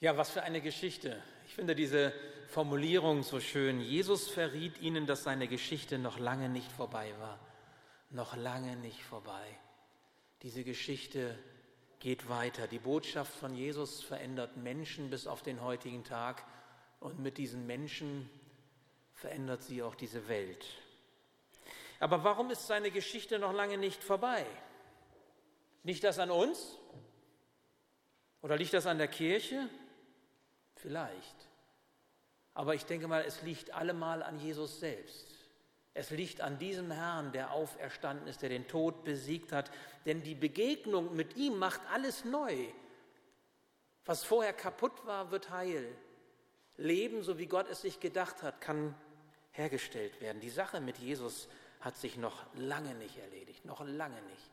[0.00, 1.20] Ja, was für eine Geschichte.
[1.48, 2.12] Ich finde diese
[2.46, 3.80] Formulierung so schön.
[3.80, 7.40] Jesus verriet ihnen, dass seine Geschichte noch lange nicht vorbei war.
[8.10, 9.58] Noch lange nicht vorbei.
[10.42, 11.36] Diese Geschichte
[11.98, 12.68] geht weiter.
[12.68, 16.44] Die Botschaft von Jesus verändert Menschen bis auf den heutigen Tag
[17.00, 18.30] und mit diesen Menschen
[19.14, 20.64] verändert sie auch diese Welt.
[21.98, 24.46] Aber warum ist seine Geschichte noch lange nicht vorbei?
[25.82, 26.78] Liegt das an uns?
[28.42, 29.68] Oder liegt das an der Kirche?
[30.82, 31.48] Vielleicht.
[32.54, 35.26] Aber ich denke mal, es liegt allemal an Jesus selbst.
[35.94, 39.70] Es liegt an diesem Herrn, der auferstanden ist, der den Tod besiegt hat.
[40.06, 42.56] Denn die Begegnung mit ihm macht alles neu.
[44.04, 45.86] Was vorher kaputt war, wird heil.
[46.76, 48.94] Leben, so wie Gott es sich gedacht hat, kann
[49.52, 50.40] hergestellt werden.
[50.40, 51.48] Die Sache mit Jesus
[51.80, 54.50] hat sich noch lange nicht erledigt, noch lange nicht.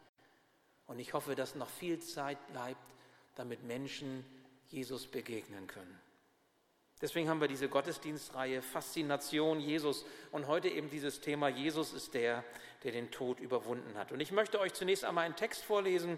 [0.87, 2.93] Und ich hoffe, dass noch viel Zeit bleibt,
[3.35, 4.25] damit Menschen
[4.67, 5.99] Jesus begegnen können.
[7.05, 12.43] Deswegen haben wir diese Gottesdienstreihe Faszination Jesus und heute eben dieses Thema Jesus ist der,
[12.83, 14.11] der den Tod überwunden hat.
[14.11, 16.17] Und ich möchte euch zunächst einmal einen Text vorlesen,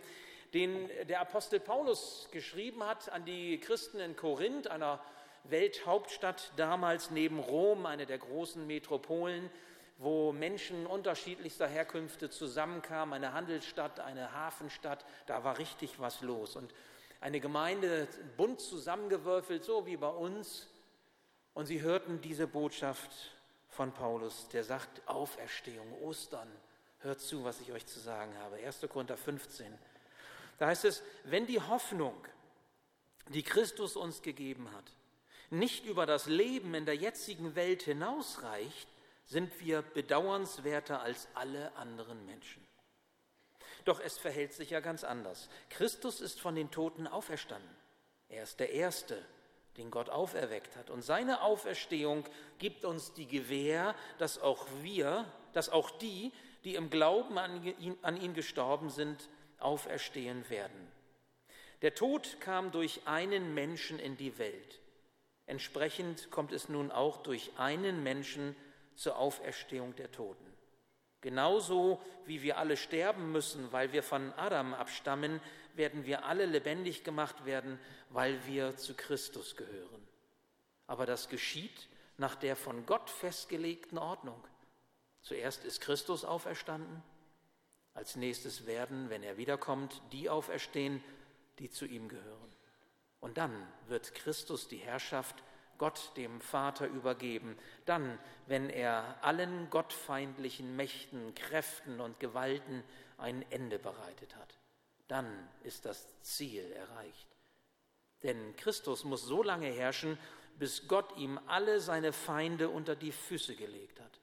[0.54, 5.02] den der Apostel Paulus geschrieben hat an die Christen in Korinth, einer
[5.44, 9.50] Welthauptstadt damals neben Rom, eine der großen Metropolen,
[9.98, 16.56] wo Menschen unterschiedlichster Herkünfte zusammenkamen, eine Handelsstadt, eine Hafenstadt, da war richtig was los.
[16.56, 16.74] Und
[17.20, 20.70] eine Gemeinde bunt zusammengewürfelt, so wie bei uns.
[21.58, 23.10] Und sie hörten diese Botschaft
[23.70, 26.48] von Paulus, der sagt, Auferstehung, Ostern,
[27.00, 28.58] hört zu, was ich euch zu sagen habe.
[28.58, 28.82] 1.
[28.88, 29.76] Korinther 15.
[30.60, 32.14] Da heißt es, wenn die Hoffnung,
[33.30, 34.84] die Christus uns gegeben hat,
[35.50, 38.88] nicht über das Leben in der jetzigen Welt hinausreicht,
[39.26, 42.64] sind wir bedauernswerter als alle anderen Menschen.
[43.84, 45.50] Doch es verhält sich ja ganz anders.
[45.72, 47.76] Christus ist von den Toten auferstanden.
[48.30, 49.26] Er ist der Erste,
[49.78, 50.90] den Gott auferweckt hat.
[50.90, 52.24] Und seine Auferstehung
[52.58, 56.32] gibt uns die Gewähr, dass auch wir, dass auch die,
[56.64, 59.30] die im Glauben an ihn, an ihn gestorben sind,
[59.60, 60.92] auferstehen werden.
[61.82, 64.82] Der Tod kam durch einen Menschen in die Welt.
[65.46, 68.56] Entsprechend kommt es nun auch durch einen Menschen
[68.96, 70.47] zur Auferstehung der Toten.
[71.22, 75.42] Genauso wie wir alle sterben müssen, weil wir von Adam abstammen,
[75.74, 77.80] werden wir alle lebendig gemacht werden,
[78.10, 80.08] weil wir zu Christus gehören.
[80.86, 84.44] Aber das geschieht nach der von Gott festgelegten Ordnung.
[85.22, 87.04] Zuerst ist Christus auferstanden,
[87.94, 91.04] als nächstes werden, wenn er wiederkommt, die auferstehen,
[91.60, 92.54] die zu ihm gehören.
[93.20, 95.44] Und dann wird Christus die Herrschaft
[95.78, 98.18] Gott dem Vater übergeben, dann,
[98.48, 102.84] wenn er allen gottfeindlichen Mächten, Kräften und Gewalten
[103.18, 104.58] ein Ende bereitet hat.
[105.08, 107.28] Dann ist das Ziel erreicht.
[108.24, 110.18] Denn Christus muss so lange herrschen,
[110.58, 114.20] bis Gott ihm alle seine Feinde unter die Füße gelegt hat.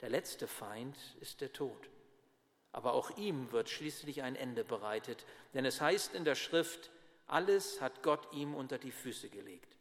[0.00, 1.88] Der letzte Feind ist der Tod.
[2.72, 6.90] Aber auch ihm wird schließlich ein Ende bereitet, denn es heißt in der Schrift,
[7.26, 9.77] alles hat Gott ihm unter die Füße gelegt.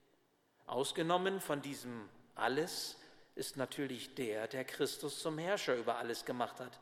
[0.68, 2.98] Ausgenommen von diesem alles
[3.36, 6.80] ist natürlich der, der Christus zum Herrscher über alles gemacht hat.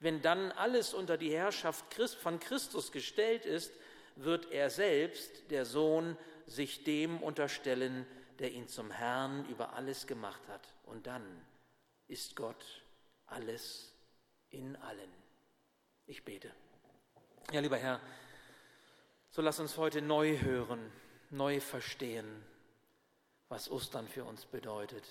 [0.00, 1.84] Wenn dann alles unter die Herrschaft
[2.20, 3.72] von Christus gestellt ist,
[4.16, 6.16] wird er selbst, der Sohn,
[6.46, 8.06] sich dem unterstellen,
[8.38, 10.66] der ihn zum Herrn über alles gemacht hat.
[10.84, 11.24] Und dann
[12.08, 12.82] ist Gott
[13.26, 13.94] alles
[14.50, 15.10] in allen.
[16.06, 16.50] Ich bete.
[17.52, 18.00] Ja, lieber Herr,
[19.30, 20.92] so lass uns heute neu hören,
[21.30, 22.44] neu verstehen,
[23.54, 25.04] was Ostern für uns bedeutet.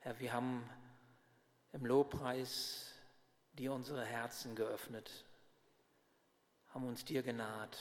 [0.00, 0.68] Herr, wir haben
[1.72, 2.92] im Lobpreis
[3.54, 5.10] dir unsere Herzen geöffnet,
[6.74, 7.78] haben uns dir genaht.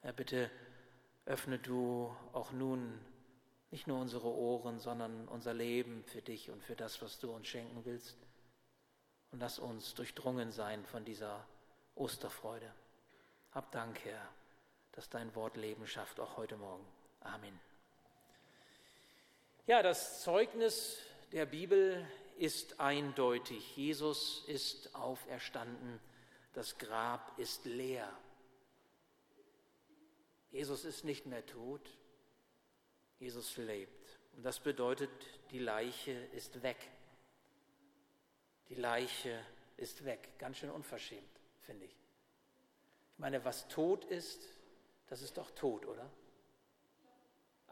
[0.00, 0.50] Herr, bitte
[1.26, 2.98] öffne du auch nun
[3.70, 7.48] nicht nur unsere Ohren, sondern unser Leben für dich und für das, was du uns
[7.48, 8.16] schenken willst.
[9.32, 11.46] Und lass uns durchdrungen sein von dieser
[11.94, 12.72] Osterfreude.
[13.50, 14.26] Hab Dank, Herr,
[14.92, 16.86] dass dein Wort Leben schafft, auch heute Morgen.
[17.20, 17.71] Amen.
[19.64, 20.98] Ja, das Zeugnis
[21.30, 22.04] der Bibel
[22.36, 23.76] ist eindeutig.
[23.76, 26.00] Jesus ist auferstanden,
[26.52, 28.12] das Grab ist leer.
[30.50, 31.88] Jesus ist nicht mehr tot,
[33.20, 34.18] Jesus lebt.
[34.36, 35.10] Und das bedeutet,
[35.52, 36.90] die Leiche ist weg.
[38.68, 39.40] Die Leiche
[39.76, 40.36] ist weg.
[40.38, 41.96] Ganz schön unverschämt, finde ich.
[43.12, 44.42] Ich meine, was tot ist,
[45.06, 46.10] das ist doch tot, oder?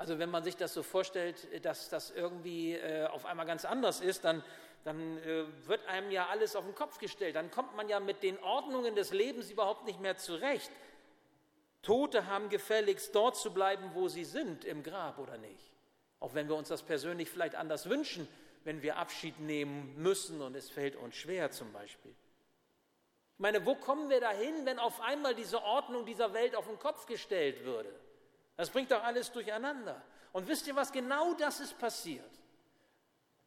[0.00, 4.00] Also wenn man sich das so vorstellt, dass das irgendwie äh, auf einmal ganz anders
[4.00, 4.42] ist, dann,
[4.82, 7.36] dann äh, wird einem ja alles auf den Kopf gestellt.
[7.36, 10.70] Dann kommt man ja mit den Ordnungen des Lebens überhaupt nicht mehr zurecht.
[11.82, 15.70] Tote haben gefälligst dort zu bleiben, wo sie sind, im Grab oder nicht.
[16.18, 18.26] Auch wenn wir uns das persönlich vielleicht anders wünschen,
[18.64, 22.12] wenn wir Abschied nehmen müssen und es fällt uns schwer zum Beispiel.
[23.34, 26.78] Ich meine, wo kommen wir dahin, wenn auf einmal diese Ordnung dieser Welt auf den
[26.78, 27.94] Kopf gestellt würde?
[28.60, 30.02] Das bringt doch alles durcheinander.
[30.32, 30.92] Und wisst ihr was?
[30.92, 32.30] Genau das ist passiert.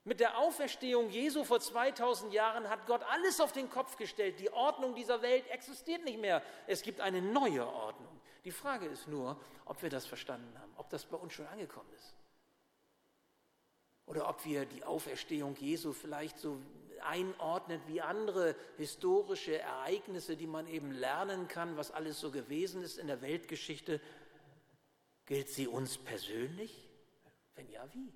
[0.06, 4.40] Mit der Auferstehung Jesu vor 2000 Jahren hat Gott alles auf den Kopf gestellt.
[4.40, 6.42] Die Ordnung dieser Welt existiert nicht mehr.
[6.66, 8.20] Es gibt eine neue Ordnung.
[8.44, 11.94] Die Frage ist nur, ob wir das verstanden haben, ob das bei uns schon angekommen
[11.96, 12.16] ist.
[14.08, 16.58] Oder ob wir die Auferstehung Jesu vielleicht so
[17.04, 22.98] einordnen wie andere historische Ereignisse, die man eben lernen kann, was alles so gewesen ist
[22.98, 24.02] in der Weltgeschichte.
[25.26, 26.90] Gilt sie uns persönlich?
[27.56, 28.14] Wenn ja, wie?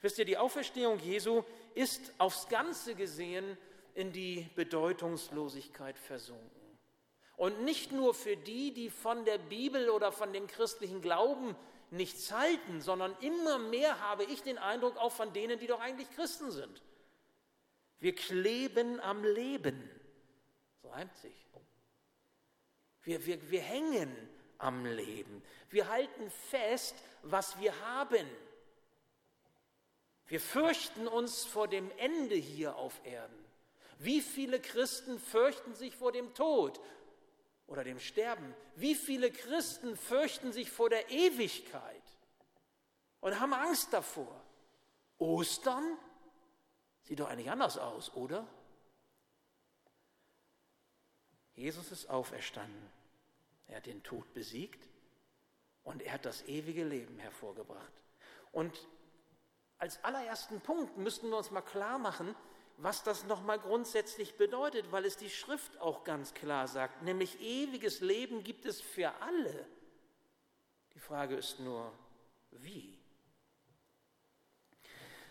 [0.00, 1.42] Wisst ihr, die Auferstehung Jesu
[1.74, 3.56] ist aufs Ganze gesehen
[3.94, 6.78] in die Bedeutungslosigkeit versunken.
[7.36, 11.56] Und nicht nur für die, die von der Bibel oder von dem christlichen Glauben
[11.90, 16.10] nichts halten, sondern immer mehr habe ich den Eindruck auch von denen, die doch eigentlich
[16.10, 16.82] Christen sind.
[17.98, 19.88] Wir kleben am Leben.
[20.82, 21.46] So reimt sich.
[23.02, 24.14] Wir, wir, wir hängen
[24.58, 25.42] am Leben.
[25.70, 28.28] Wir halten fest, was wir haben.
[30.26, 33.44] Wir fürchten uns vor dem Ende hier auf Erden.
[33.98, 36.80] Wie viele Christen fürchten sich vor dem Tod
[37.66, 38.54] oder dem Sterben?
[38.76, 42.02] Wie viele Christen fürchten sich vor der Ewigkeit
[43.20, 44.40] und haben Angst davor?
[45.18, 45.98] Ostern
[47.02, 48.46] sieht doch eigentlich anders aus, oder?
[51.54, 52.97] Jesus ist auferstanden.
[53.68, 54.88] Er hat den Tod besiegt
[55.84, 57.92] und er hat das ewige Leben hervorgebracht.
[58.52, 58.88] Und
[59.78, 62.34] als allerersten Punkt müssten wir uns mal klar machen,
[62.78, 68.00] was das nochmal grundsätzlich bedeutet, weil es die Schrift auch ganz klar sagt, nämlich ewiges
[68.00, 69.66] Leben gibt es für alle.
[70.94, 71.92] Die Frage ist nur,
[72.50, 72.98] wie?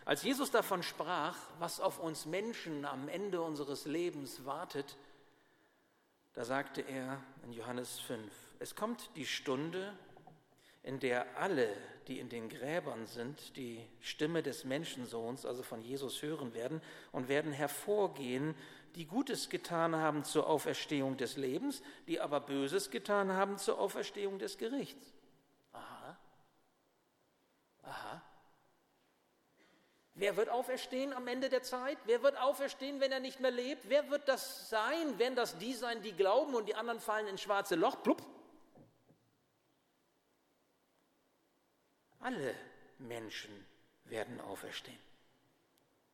[0.06, 4.98] Als Jesus davon sprach, was auf uns Menschen am Ende unseres Lebens wartet,
[6.38, 9.92] da sagte er in Johannes 5, es kommt die Stunde,
[10.84, 11.76] in der alle,
[12.08, 16.80] die in den Gräbern sind, die Stimme des Menschensohns, also von Jesus, hören werden
[17.12, 18.54] und werden hervorgehen,
[18.94, 24.38] die Gutes getan haben zur Auferstehung des Lebens, die aber Böses getan haben zur Auferstehung
[24.38, 25.16] des Gerichts.
[25.74, 26.20] Aha.
[27.82, 28.22] Aha.
[30.20, 32.00] Wer wird auferstehen am Ende der Zeit?
[32.06, 33.88] Wer wird auferstehen, wenn er nicht mehr lebt?
[33.88, 35.20] Wer wird das sein?
[35.20, 38.02] Werden das die sein, die glauben und die anderen fallen ins schwarze Loch?
[38.02, 38.26] Plupp.
[42.20, 42.56] Alle
[42.98, 43.64] Menschen
[44.06, 44.98] werden auferstehen.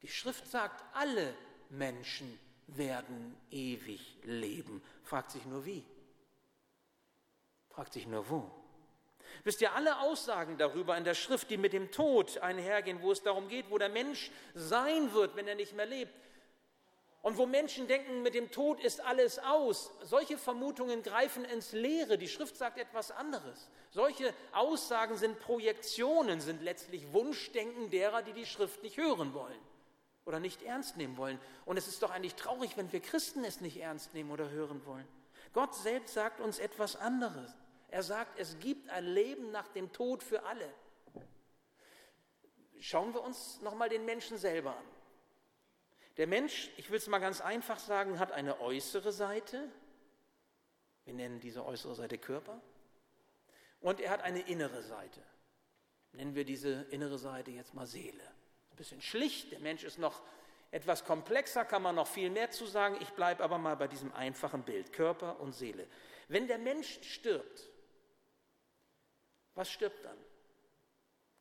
[0.02, 1.34] Die Schrift sagt, alle
[1.70, 4.84] Menschen werden ewig leben.
[5.06, 5.86] Fragt sich nur wie.
[7.70, 8.63] Fragt sich nur wo.
[9.44, 13.24] Wisst ihr, alle Aussagen darüber in der Schrift, die mit dem Tod einhergehen, wo es
[13.24, 16.14] darum geht, wo der Mensch sein wird, wenn er nicht mehr lebt,
[17.24, 19.92] und wo Menschen denken, mit dem Tod ist alles aus.
[20.04, 22.18] Solche Vermutungen greifen ins Leere.
[22.18, 23.70] Die Schrift sagt etwas anderes.
[23.92, 29.58] Solche Aussagen sind Projektionen, sind letztlich Wunschdenken derer, die die Schrift nicht hören wollen
[30.26, 31.40] oder nicht ernst nehmen wollen.
[31.64, 34.86] Und es ist doch eigentlich traurig, wenn wir Christen es nicht ernst nehmen oder hören
[34.86, 35.08] wollen.
[35.54, 37.54] Gott selbst sagt uns etwas anderes.
[37.94, 40.68] Er sagt, es gibt ein Leben nach dem Tod für alle.
[42.80, 44.86] Schauen wir uns nochmal den Menschen selber an.
[46.18, 49.70] Der Mensch, ich will es mal ganz einfach sagen, hat eine äußere Seite.
[51.06, 52.60] Wir nennen diese äußere Seite Körper.
[53.80, 55.22] Und er hat eine innere Seite.
[56.14, 58.24] Nennen wir diese innere Seite jetzt mal Seele.
[58.72, 60.24] Ein bisschen schlicht, der Mensch ist noch
[60.72, 62.98] etwas komplexer, kann man noch viel mehr zu sagen.
[63.02, 65.86] Ich bleibe aber mal bei diesem einfachen Bild, Körper und Seele.
[66.28, 67.70] Wenn der Mensch stirbt,
[69.56, 70.18] was stirbt dann?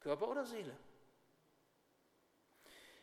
[0.00, 0.76] Körper oder Seele?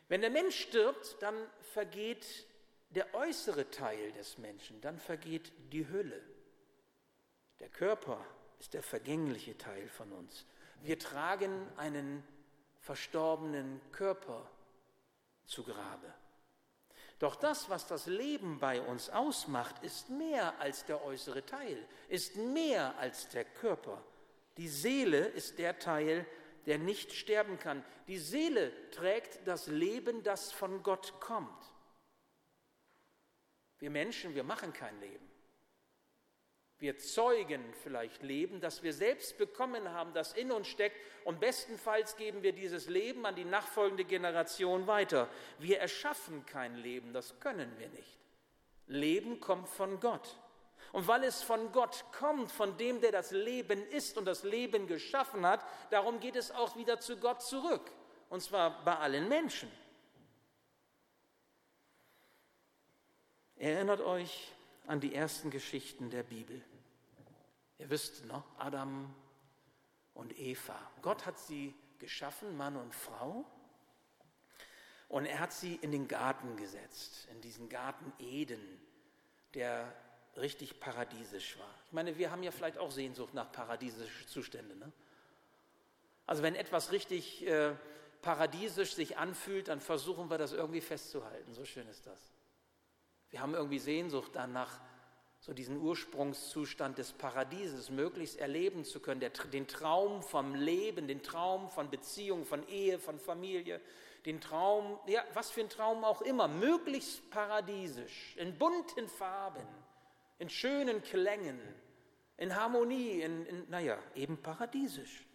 [0.08, 1.36] Wenn der Mensch stirbt, dann
[1.72, 2.46] vergeht
[2.90, 6.20] der äußere Teil des Menschen, dann vergeht die Hülle.
[7.60, 8.24] Der Körper
[8.58, 10.46] ist der vergängliche Teil von uns.
[10.82, 12.24] Wir tragen einen
[12.80, 14.50] verstorbenen Körper
[15.44, 16.12] zu Grabe.
[17.20, 22.36] Doch das, was das Leben bei uns ausmacht, ist mehr als der äußere Teil, ist
[22.36, 24.02] mehr als der Körper.
[24.60, 26.26] Die Seele ist der Teil,
[26.66, 27.82] der nicht sterben kann.
[28.08, 31.64] Die Seele trägt das Leben, das von Gott kommt.
[33.78, 35.26] Wir Menschen, wir machen kein Leben.
[36.78, 42.16] Wir zeugen vielleicht Leben, das wir selbst bekommen haben, das in uns steckt, und bestenfalls
[42.16, 45.30] geben wir dieses Leben an die nachfolgende Generation weiter.
[45.58, 48.18] Wir erschaffen kein Leben, das können wir nicht.
[48.88, 50.38] Leben kommt von Gott.
[50.92, 54.86] Und weil es von Gott kommt, von dem, der das Leben ist und das Leben
[54.86, 57.90] geschaffen hat, darum geht es auch wieder zu Gott zurück.
[58.28, 59.70] Und zwar bei allen Menschen.
[63.56, 64.52] Erinnert euch
[64.86, 66.62] an die ersten Geschichten der Bibel.
[67.78, 69.14] Ihr wisst noch, Adam
[70.14, 70.78] und Eva.
[71.02, 73.44] Gott hat sie geschaffen, Mann und Frau.
[75.08, 78.60] Und er hat sie in den Garten gesetzt, in diesen Garten Eden,
[79.54, 79.92] der
[80.36, 81.74] richtig paradiesisch war.
[81.86, 84.78] Ich meine, wir haben ja vielleicht auch Sehnsucht nach paradiesischen Zuständen.
[84.78, 84.92] Ne?
[86.26, 87.74] Also wenn etwas richtig äh,
[88.22, 91.52] paradiesisch sich anfühlt, dann versuchen wir das irgendwie festzuhalten.
[91.54, 92.32] So schön ist das.
[93.30, 94.80] Wir haben irgendwie Sehnsucht danach,
[95.40, 101.22] so diesen Ursprungszustand des Paradieses möglichst erleben zu können, der, den Traum vom Leben, den
[101.22, 103.80] Traum von Beziehung, von Ehe, von Familie,
[104.26, 109.66] den Traum, ja, was für ein Traum auch immer, möglichst paradiesisch, in bunten Farben,
[110.40, 111.60] in schönen Klängen,
[112.36, 115.26] in Harmonie, in, in naja, eben paradiesisch.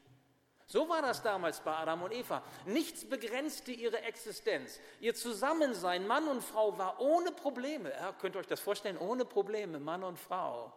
[0.68, 2.42] So war das damals bei Adam und Eva.
[2.66, 4.80] Nichts begrenzte ihre Existenz.
[5.00, 7.92] Ihr Zusammensein, Mann und Frau, war ohne Probleme.
[7.92, 8.98] Ja, könnt ihr euch das vorstellen?
[8.98, 10.74] Ohne Probleme, Mann und Frau.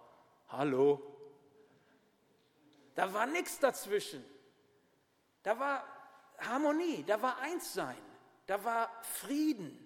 [0.48, 1.00] Hallo?
[2.94, 4.22] Da war nichts dazwischen.
[5.42, 5.84] Da war
[6.38, 7.96] Harmonie, da war Einssein,
[8.46, 9.84] da war Frieden.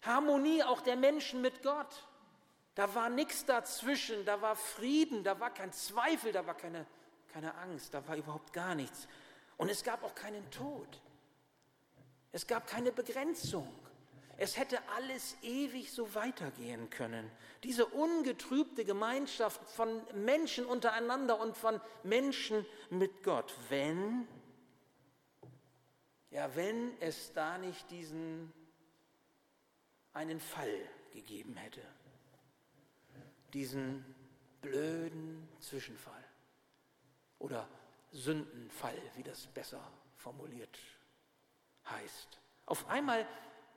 [0.00, 2.08] Harmonie auch der Menschen mit Gott.
[2.74, 6.86] Da war nichts dazwischen, da war Frieden, da war kein Zweifel, da war keine
[7.32, 9.08] keine Angst, da war überhaupt gar nichts.
[9.56, 11.00] Und es gab auch keinen Tod.
[12.32, 13.68] Es gab keine Begrenzung.
[14.36, 17.30] Es hätte alles ewig so weitergehen können.
[17.62, 23.54] Diese ungetrübte Gemeinschaft von Menschen untereinander und von Menschen mit Gott.
[23.68, 24.26] Wenn,
[26.30, 28.50] ja, wenn es da nicht diesen
[30.14, 31.82] einen Fall gegeben hätte.
[33.52, 34.04] Diesen
[34.60, 36.24] blöden Zwischenfall
[37.38, 37.68] oder
[38.12, 39.80] Sündenfall, wie das besser
[40.16, 40.78] formuliert
[41.88, 42.38] heißt.
[42.66, 43.26] Auf einmal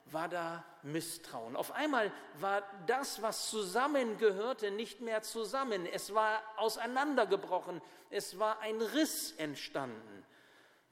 [0.06, 1.56] war da Misstrauen.
[1.56, 5.86] Auf einmal war das, was zusammengehörte, nicht mehr zusammen.
[5.86, 7.82] Es war auseinandergebrochen.
[8.10, 10.26] Es war ein Riss entstanden.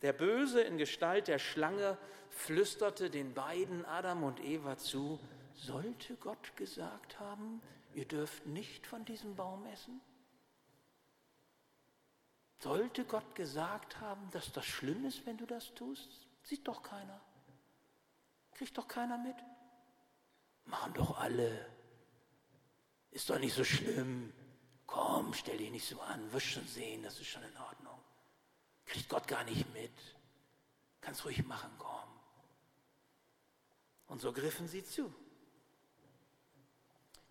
[0.01, 1.97] Der Böse in Gestalt der Schlange
[2.29, 5.19] flüsterte den beiden Adam und Eva zu,
[5.53, 7.61] sollte Gott gesagt haben,
[7.93, 10.01] ihr dürft nicht von diesem Baum essen?
[12.59, 16.27] Sollte Gott gesagt haben, dass das schlimm ist, wenn du das tust?
[16.43, 17.19] Sieht doch keiner.
[18.53, 19.35] Kriegt doch keiner mit.
[20.65, 21.67] Machen doch alle.
[23.09, 24.31] Ist doch nicht so schlimm.
[24.85, 26.31] Komm, stell dich nicht so an.
[26.31, 27.99] Wirst schon sehen, das ist schon in Ordnung.
[28.85, 29.91] Kriegt Gott gar nicht mit.
[31.01, 32.09] Kannst ruhig machen, komm.
[34.07, 35.13] Und so griffen sie zu.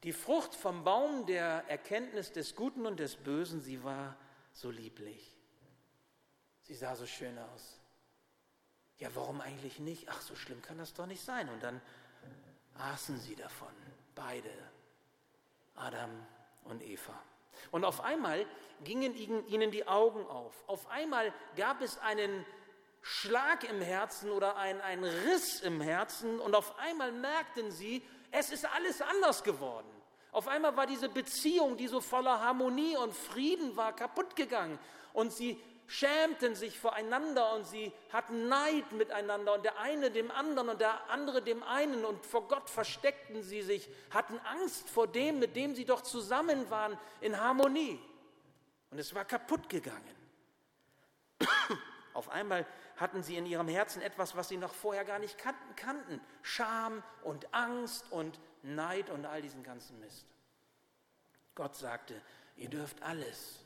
[0.02, 4.16] Die Frucht vom Baum der Erkenntnis des Guten und des Bösen, sie war
[4.52, 5.37] so lieblich.
[6.62, 7.80] Sie sah so schön aus.
[8.99, 10.09] Ja, warum eigentlich nicht?
[10.09, 11.49] Ach, so schlimm kann das doch nicht sein.
[11.49, 11.80] Und dann
[12.78, 13.73] aßen sie davon,
[14.14, 14.50] beide,
[15.75, 16.11] Adam
[16.64, 17.19] und Eva.
[17.71, 18.47] Und auf einmal
[18.85, 20.64] gingen ihnen die Augen auf.
[20.66, 22.45] Auf einmal gab es einen
[23.02, 28.51] Schlag im Herzen oder einen, einen Riss im Herzen und auf einmal merkten sie, es
[28.51, 29.89] ist alles anders geworden.
[30.33, 34.79] Auf einmal war diese Beziehung, die so voller Harmonie und Frieden war, kaputt gegangen.
[35.13, 35.61] Und sie
[35.91, 41.11] schämten sich voreinander und sie hatten Neid miteinander und der eine dem anderen und der
[41.11, 45.75] andere dem einen und vor Gott versteckten sie sich, hatten Angst vor dem, mit dem
[45.75, 47.99] sie doch zusammen waren, in Harmonie.
[48.91, 50.15] Und es war kaputt gegangen.
[52.15, 52.65] Auf einmal
[53.00, 56.21] hatten sie in ihrem Herzen etwas, was sie noch vorher gar nicht kannten.
[56.42, 60.26] Scham und Angst und Neid und all diesen ganzen Mist.
[61.54, 62.21] Gott sagte,
[62.57, 63.64] ihr dürft alles,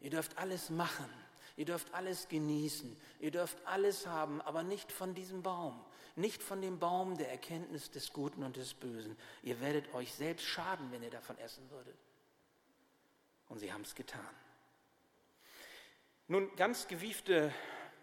[0.00, 1.10] ihr dürft alles machen,
[1.56, 5.84] ihr dürft alles genießen, ihr dürft alles haben, aber nicht von diesem Baum,
[6.16, 9.16] nicht von dem Baum der Erkenntnis des Guten und des Bösen.
[9.42, 11.98] Ihr werdet euch selbst schaden, wenn ihr davon essen würdet.
[13.48, 14.34] Und sie haben es getan.
[16.26, 17.52] Nun, ganz gewiefte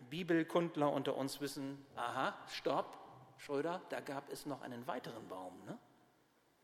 [0.09, 2.97] Bibelkundler unter uns wissen, aha, stopp,
[3.37, 5.53] Schröder, da gab es noch einen weiteren Baum.
[5.65, 5.77] Ne?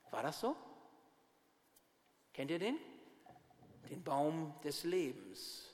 [0.09, 0.55] War das so?
[2.33, 2.77] Kennt ihr den?
[3.89, 5.67] Den Baum des Lebens.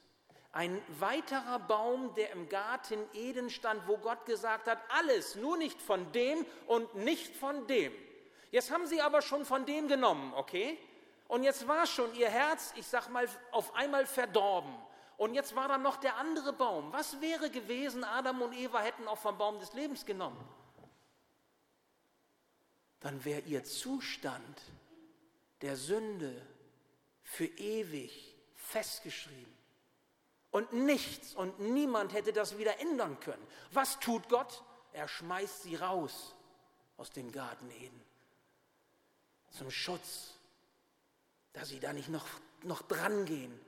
[0.51, 5.79] Ein weiterer Baum, der im Garten Eden stand, wo Gott gesagt hat, alles, nur nicht
[5.79, 7.93] von dem und nicht von dem.
[8.49, 10.79] Jetzt haben sie aber schon von dem genommen, okay?
[11.27, 14.73] Und jetzt war schon ihr Herz, ich sag mal, auf einmal verdorben.
[15.17, 16.93] Und jetzt war da noch der andere Baum.
[16.93, 20.37] Was wäre gewesen, Adam und Eva hätten auch vom Baum des Lebens genommen?
[22.99, 24.61] Dann wäre ihr Zustand
[25.61, 26.39] der Sünde
[27.23, 29.57] für ewig festgeschrieben.
[30.51, 33.45] Und nichts und niemand hätte das wieder ändern können.
[33.71, 34.63] Was tut Gott?
[34.93, 36.35] Er schmeißt sie raus
[36.95, 38.03] aus dem Garten Eden.
[39.51, 40.33] Zum Schutz,
[41.53, 42.27] dass sie da nicht noch,
[42.63, 43.59] noch dran gehen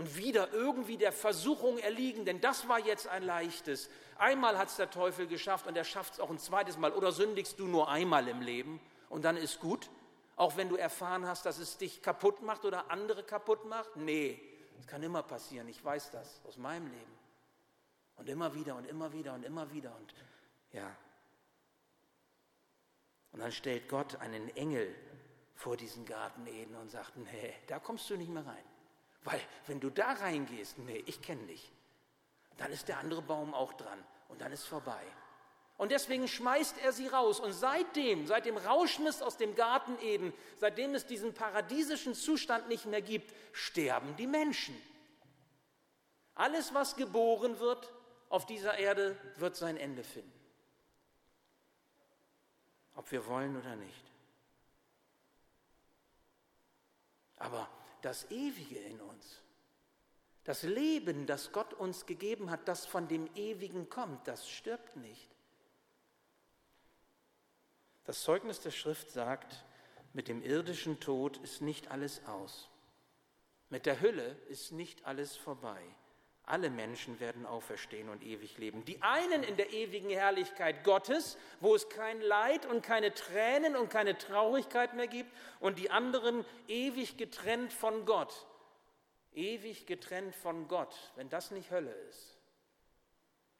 [0.00, 3.90] und wieder irgendwie der Versuchung erliegen, denn das war jetzt ein leichtes.
[4.16, 6.92] Einmal hat es der Teufel geschafft und er schafft es auch ein zweites Mal.
[6.92, 8.80] Oder sündigst du nur einmal im Leben
[9.10, 9.90] und dann ist gut?
[10.36, 13.94] Auch wenn du erfahren hast, dass es dich kaputt macht oder andere kaputt macht?
[13.94, 14.40] Nee,
[14.78, 15.68] das kann immer passieren.
[15.68, 17.18] Ich weiß das aus meinem Leben.
[18.16, 20.14] Und immer wieder und immer wieder und immer wieder und
[20.72, 20.96] ja.
[23.32, 24.94] Und dann stellt Gott einen Engel
[25.56, 28.69] vor diesen Garten Eden und sagt, nee, da kommst du nicht mehr rein.
[29.22, 31.70] Weil wenn du da reingehst, nee, ich kenne dich,
[32.56, 35.02] dann ist der andere Baum auch dran und dann ist vorbei.
[35.76, 37.40] Und deswegen schmeißt er sie raus.
[37.40, 42.84] Und seitdem, seit dem Rauschmiss aus dem Garten Eden, seitdem es diesen paradiesischen Zustand nicht
[42.84, 44.76] mehr gibt, sterben die Menschen.
[46.34, 47.92] Alles, was geboren wird
[48.28, 50.38] auf dieser Erde, wird sein Ende finden.
[52.94, 54.04] Ob wir wollen oder nicht.
[57.36, 57.66] Aber
[58.02, 59.42] das Ewige in uns,
[60.44, 65.28] das Leben, das Gott uns gegeben hat, das von dem Ewigen kommt, das stirbt nicht.
[68.04, 69.64] Das Zeugnis der Schrift sagt,
[70.12, 72.68] mit dem irdischen Tod ist nicht alles aus.
[73.68, 75.80] Mit der Hülle ist nicht alles vorbei.
[76.50, 78.84] Alle Menschen werden auferstehen und ewig leben.
[78.84, 83.88] Die einen in der ewigen Herrlichkeit Gottes, wo es kein Leid und keine Tränen und
[83.88, 85.30] keine Traurigkeit mehr gibt,
[85.60, 88.48] und die anderen ewig getrennt von Gott.
[89.32, 92.36] Ewig getrennt von Gott, wenn das nicht Hölle ist.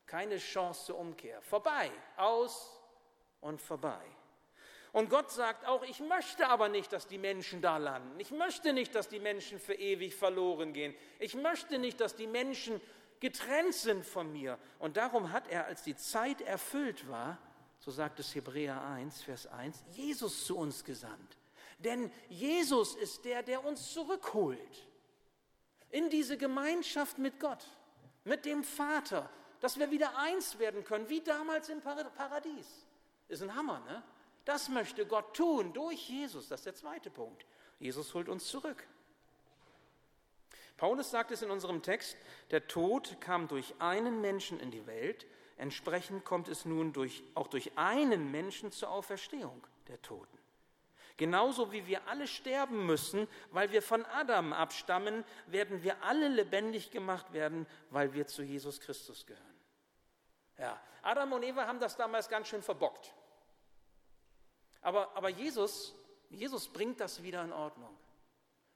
[0.06, 1.40] Keine Chance zur Umkehr.
[1.42, 2.76] Vorbei, aus
[3.40, 4.02] und vorbei.
[4.92, 8.18] Und Gott sagt auch, ich möchte aber nicht, dass die Menschen da landen.
[8.18, 10.94] Ich möchte nicht, dass die Menschen für ewig verloren gehen.
[11.18, 12.80] Ich möchte nicht, dass die Menschen
[13.20, 14.58] getrennt sind von mir.
[14.78, 17.38] Und darum hat er, als die Zeit erfüllt war,
[17.78, 21.38] so sagt es Hebräer 1, Vers 1, Jesus zu uns gesandt.
[21.78, 24.88] Denn Jesus ist der, der uns zurückholt
[25.90, 27.66] in diese Gemeinschaft mit Gott,
[28.24, 32.86] mit dem Vater, dass wir wieder eins werden können, wie damals im Paradies.
[33.28, 34.02] Ist ein Hammer, ne?
[34.44, 36.48] Das möchte Gott tun durch Jesus.
[36.48, 37.44] Das ist der zweite Punkt.
[37.78, 38.86] Jesus holt uns zurück.
[40.76, 42.16] Paulus sagt es in unserem Text,
[42.50, 45.26] der Tod kam durch einen Menschen in die Welt,
[45.58, 50.38] entsprechend kommt es nun durch, auch durch einen Menschen zur Auferstehung der Toten.
[51.18, 56.90] Genauso wie wir alle sterben müssen, weil wir von Adam abstammen, werden wir alle lebendig
[56.90, 59.60] gemacht werden, weil wir zu Jesus Christus gehören.
[60.56, 63.12] Ja, Adam und Eva haben das damals ganz schön verbockt.
[64.80, 65.94] Aber, aber Jesus,
[66.30, 67.96] Jesus bringt das wieder in Ordnung.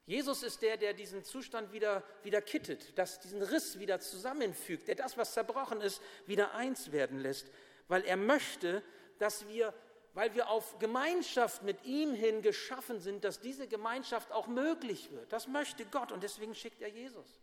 [0.05, 4.95] Jesus ist der, der diesen Zustand wieder, wieder kittet, dass diesen Riss wieder zusammenfügt, der
[4.95, 7.49] das, was zerbrochen ist, wieder eins werden lässt,
[7.87, 8.83] weil er möchte,
[9.17, 9.73] dass wir,
[10.13, 15.33] weil wir auf Gemeinschaft mit ihm hin geschaffen sind, dass diese Gemeinschaft auch möglich wird.
[15.33, 17.41] Das möchte Gott und deswegen schickt er Jesus.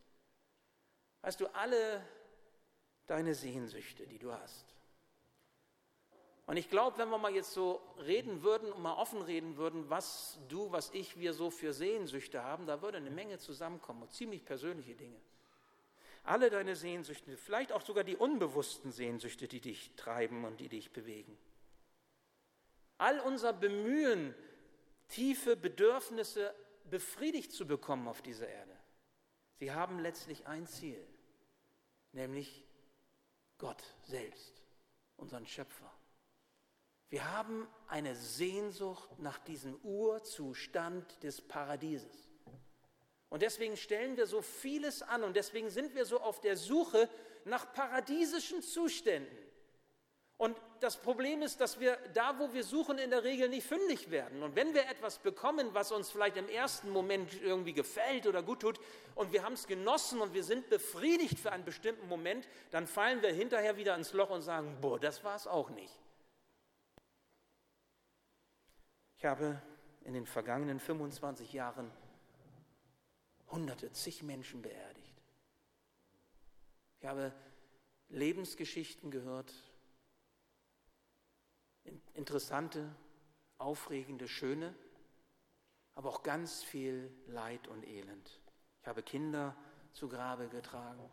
[1.22, 2.06] Weißt du, alle
[3.06, 4.66] deine Sehnsüchte, die du hast,
[6.52, 9.88] und ich glaube, wenn wir mal jetzt so reden würden und mal offen reden würden,
[9.88, 14.12] was du, was ich, wir so für Sehnsüchte haben, da würde eine Menge zusammenkommen und
[14.12, 15.18] ziemlich persönliche Dinge.
[16.24, 20.92] Alle deine Sehnsüchte, vielleicht auch sogar die unbewussten Sehnsüchte, die dich treiben und die dich
[20.92, 21.38] bewegen.
[22.98, 24.34] All unser Bemühen,
[25.08, 28.76] tiefe Bedürfnisse befriedigt zu bekommen auf dieser Erde,
[29.58, 31.02] sie haben letztlich ein Ziel,
[32.12, 32.66] nämlich
[33.56, 34.62] Gott selbst,
[35.16, 35.90] unseren Schöpfer.
[37.12, 42.30] Wir haben eine Sehnsucht nach diesem Urzustand des Paradieses.
[43.28, 47.10] Und deswegen stellen wir so vieles an und deswegen sind wir so auf der Suche
[47.44, 49.36] nach paradiesischen Zuständen.
[50.38, 54.10] Und das Problem ist, dass wir da, wo wir suchen, in der Regel nicht fündig
[54.10, 54.42] werden.
[54.42, 58.60] Und wenn wir etwas bekommen, was uns vielleicht im ersten Moment irgendwie gefällt oder gut
[58.60, 58.80] tut,
[59.16, 63.20] und wir haben es genossen und wir sind befriedigt für einen bestimmten Moment, dann fallen
[63.20, 66.01] wir hinterher wieder ins Loch und sagen, boah, das war es auch nicht.
[69.22, 69.62] Ich habe
[70.02, 71.92] in den vergangenen 25 Jahren
[73.52, 75.22] hunderte, zig Menschen beerdigt.
[76.98, 77.32] Ich habe
[78.08, 79.54] Lebensgeschichten gehört,
[82.14, 82.92] interessante,
[83.58, 84.74] aufregende, schöne,
[85.94, 88.40] aber auch ganz viel Leid und Elend.
[88.80, 89.54] Ich habe Kinder
[89.92, 91.08] zu Grabe getragen,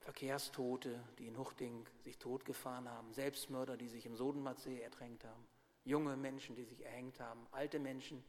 [0.00, 5.46] Verkehrstote, die in Huchting sich totgefahren haben, Selbstmörder, die sich im Sodenmatsee ertränkt haben
[5.84, 8.24] junge Menschen, die sich erhängt haben, alte Menschen,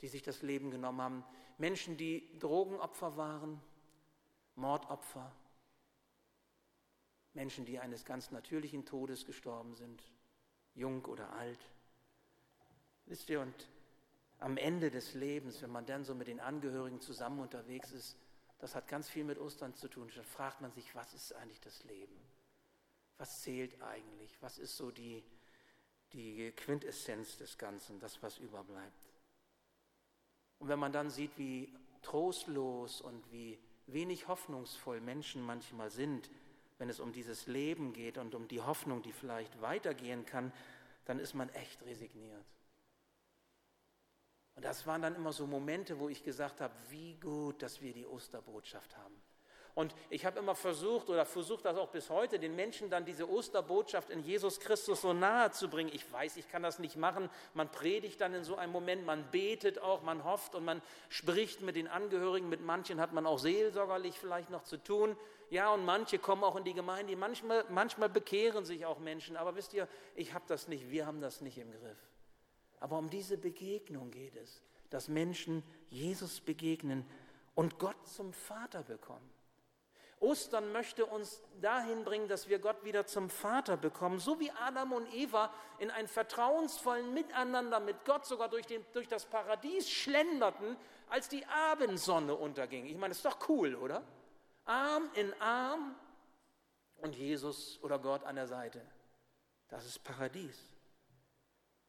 [0.00, 1.24] die sich das Leben genommen haben.
[1.58, 3.60] Menschen, die Drogenopfer waren,
[4.56, 5.32] Mordopfer.
[7.34, 10.02] Menschen, die eines ganz natürlichen Todes gestorben sind,
[10.74, 11.60] jung oder alt.
[13.06, 13.68] Wisst ihr, und
[14.38, 18.18] am Ende des Lebens, wenn man dann so mit den Angehörigen zusammen unterwegs ist,
[18.58, 20.10] das hat ganz viel mit Ostern zu tun.
[20.14, 22.14] Dann fragt man sich, was ist eigentlich das Leben?
[23.18, 24.36] Was zählt eigentlich?
[24.40, 25.24] Was ist so die,
[26.12, 29.12] die Quintessenz des Ganzen, das, was überbleibt?
[30.58, 31.72] Und wenn man dann sieht, wie
[32.02, 36.30] trostlos und wie wenig hoffnungsvoll Menschen manchmal sind,
[36.78, 40.52] wenn es um dieses Leben geht und um die Hoffnung, die vielleicht weitergehen kann,
[41.04, 42.44] dann ist man echt resigniert.
[44.54, 47.92] Und das waren dann immer so Momente, wo ich gesagt habe, wie gut, dass wir
[47.92, 49.14] die Osterbotschaft haben.
[49.74, 53.28] Und ich habe immer versucht oder versuche das auch bis heute, den Menschen dann diese
[53.28, 55.90] Osterbotschaft in Jesus Christus so nahe zu bringen.
[55.94, 57.30] Ich weiß, ich kann das nicht machen.
[57.54, 61.62] Man predigt dann in so einem Moment, man betet auch, man hofft und man spricht
[61.62, 62.50] mit den Angehörigen.
[62.50, 65.16] Mit manchen hat man auch seelsorgerlich vielleicht noch zu tun.
[65.48, 67.16] Ja, und manche kommen auch in die Gemeinde.
[67.16, 69.38] Manchmal, manchmal bekehren sich auch Menschen.
[69.38, 71.98] Aber wisst ihr, ich habe das nicht, wir haben das nicht im Griff.
[72.78, 77.06] Aber um diese Begegnung geht es, dass Menschen Jesus begegnen
[77.54, 79.31] und Gott zum Vater bekommen.
[80.22, 84.92] Ostern möchte uns dahin bringen, dass wir Gott wieder zum Vater bekommen, so wie Adam
[84.92, 90.76] und Eva in einen vertrauensvollen Miteinander mit Gott sogar durch, den, durch das Paradies schlenderten,
[91.10, 92.86] als die Abendsonne unterging.
[92.86, 94.04] Ich meine, ist doch cool, oder?
[94.64, 95.96] Arm in Arm
[96.98, 98.80] und Jesus oder Gott an der Seite.
[99.68, 100.56] Das ist Paradies.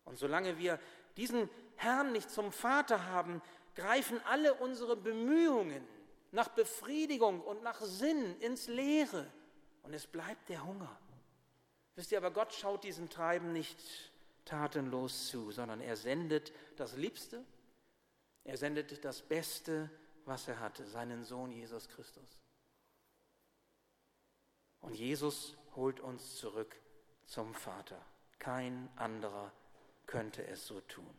[0.05, 0.79] Und solange wir
[1.17, 3.43] diesen Herrn nicht zum Vater haben,
[3.75, 5.87] greifen alle unsere Bemühungen
[6.33, 9.31] nach Befriedigung und nach Sinn ins Leere.
[9.83, 10.99] Und es bleibt der Hunger.
[11.95, 13.77] Wisst ihr, aber Gott schaut diesem Treiben nicht
[14.43, 17.45] tatenlos zu, sondern er sendet das Liebste,
[18.43, 19.89] er sendet das Beste,
[20.25, 22.39] was er hatte, seinen Sohn Jesus Christus.
[24.81, 26.75] Und Jesus holt uns zurück
[27.25, 28.03] zum Vater.
[28.39, 29.53] Kein anderer
[30.07, 31.15] könnte es so tun.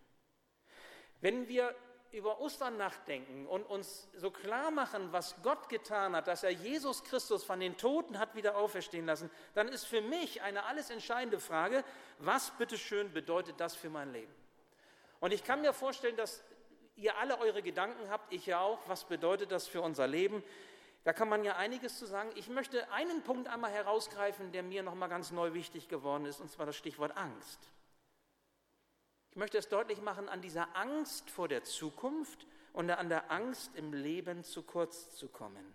[1.21, 1.75] Wenn wir
[2.15, 7.03] über Ostern nachdenken und uns so klar machen, was Gott getan hat, dass er Jesus
[7.05, 11.41] Christus von den Toten hat wieder auferstehen lassen, dann ist für mich eine alles entscheidende
[11.41, 11.85] Frage,
[12.19, 14.33] was bitteschön bedeutet das für mein Leben?
[15.21, 16.45] Und ich kann mir vorstellen, dass
[16.97, 20.43] ihr alle eure Gedanken habt, ich ja auch, was bedeutet das für unser Leben?
[21.03, 22.31] Da kann man ja einiges zu sagen.
[22.35, 26.51] Ich möchte einen Punkt einmal herausgreifen, der mir nochmal ganz neu wichtig geworden ist, und
[26.51, 27.59] zwar das Stichwort Angst.
[29.35, 33.75] Ich möchte es deutlich machen, an dieser Angst vor der Zukunft und an der Angst
[33.75, 35.75] im Leben zu kurz zu kommen.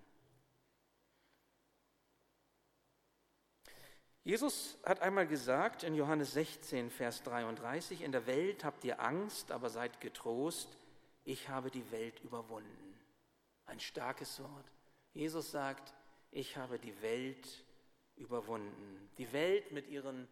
[4.24, 9.52] Jesus hat einmal gesagt in Johannes 16, Vers 33, in der Welt habt ihr Angst,
[9.52, 10.78] aber seid getrost,
[11.26, 12.98] ich habe die Welt überwunden.
[13.66, 14.72] Ein starkes Wort.
[15.12, 15.94] Jesus sagt,
[16.32, 17.66] ich habe die Welt
[18.16, 19.10] überwunden.
[19.18, 20.30] Die Welt mit ihren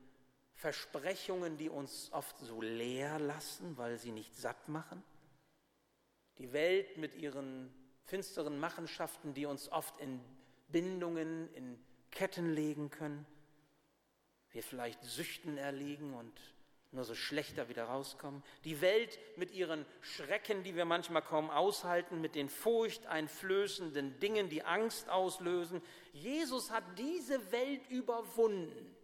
[0.58, 5.04] Versprechungen, die uns oft so leer lassen, weil sie nicht satt machen.
[6.40, 7.72] Die Welt mit ihren
[8.06, 10.20] finsteren Machenschaften, die uns oft in
[10.70, 13.26] Bindungen, in Ketten legen können.
[14.52, 16.34] Wir vielleicht Süchten erliegen und
[16.92, 18.42] nur so schlechter wieder rauskommen.
[18.64, 24.64] Die Welt mit ihren Schrecken, die wir manchmal kaum aushalten, mit den furchteinflößenden Dingen, die
[24.64, 25.84] Angst auslösen.
[26.14, 28.97] Jesus hat diese Welt überwunden.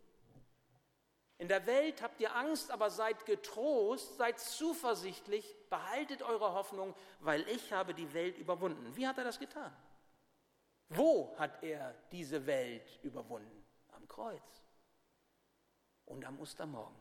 [1.38, 7.48] In der Welt habt ihr Angst, aber seid getrost, seid zuversichtlich, behaltet eure Hoffnung, weil
[7.50, 8.96] ich habe die Welt überwunden.
[8.96, 9.76] Wie hat er das getan?
[10.90, 13.66] Wo hat er diese Welt überwunden?
[13.92, 14.64] Am Kreuz
[16.06, 16.96] und am Ostermorgen.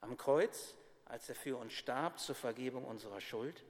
[0.00, 3.64] Am Kreuz, als er für uns starb zur Vergebung unserer Schuld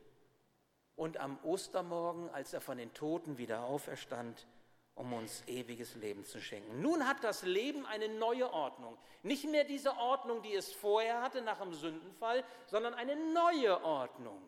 [0.96, 4.46] und am Ostermorgen, als er von den Toten wieder auferstand
[4.96, 6.80] um uns ewiges Leben zu schenken.
[6.80, 8.96] Nun hat das Leben eine neue Ordnung.
[9.22, 14.42] Nicht mehr diese Ordnung, die es vorher hatte nach dem Sündenfall, sondern eine neue Ordnung.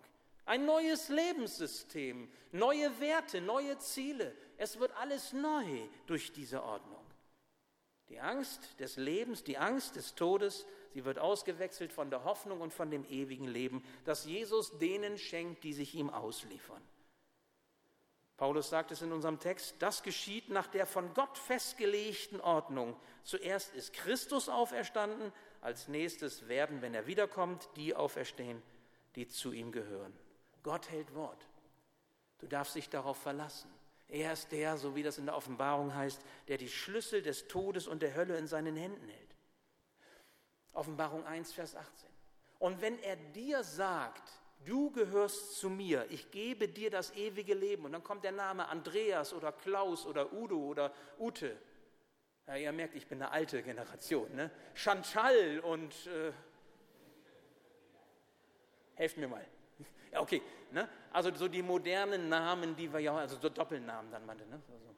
[0.47, 4.35] Ein neues Lebenssystem, neue Werte, neue Ziele.
[4.57, 7.05] Es wird alles neu durch diese Ordnung.
[8.09, 12.73] Die Angst des Lebens, die Angst des Todes, sie wird ausgewechselt von der Hoffnung und
[12.73, 16.83] von dem ewigen Leben, das Jesus denen schenkt, die sich ihm ausliefern.
[18.39, 22.97] Paulus sagt es in unserem Text, das geschieht nach der von Gott festgelegten Ordnung.
[23.25, 28.63] Zuerst ist Christus auferstanden, als nächstes werden, wenn er wiederkommt, die auferstehen,
[29.17, 30.17] die zu ihm gehören.
[30.63, 31.49] Gott hält Wort.
[32.39, 33.69] Du darfst dich darauf verlassen.
[34.07, 37.89] Er ist der, so wie das in der Offenbarung heißt, der die Schlüssel des Todes
[37.89, 39.37] und der Hölle in seinen Händen hält.
[40.73, 42.09] Offenbarung 1, Vers 18.
[42.61, 47.85] Und wenn er dir sagt, du gehörst zu mir, ich gebe dir das ewige Leben.
[47.85, 51.57] Und dann kommt der Name Andreas oder Klaus oder Udo oder Ute.
[52.47, 54.35] Ja, ihr merkt, ich bin eine alte Generation.
[54.35, 54.51] Ne?
[54.75, 55.93] Chantal und...
[56.07, 56.33] Äh,
[58.95, 59.45] helft mir mal.
[60.11, 60.41] Ja, okay.
[60.71, 60.89] Ne?
[61.13, 64.55] Also so die modernen Namen, die wir ja, also so Doppelnamen dann meinte, ne?
[64.55, 64.89] Also,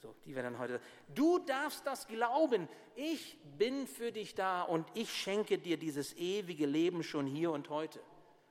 [0.00, 0.80] so, die wir dann heute.
[1.12, 2.68] Du darfst das glauben.
[2.94, 7.68] Ich bin für dich da und ich schenke dir dieses ewige Leben schon hier und
[7.68, 8.00] heute.